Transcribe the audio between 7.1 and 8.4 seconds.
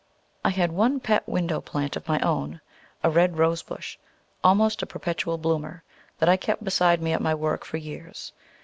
at my work for years.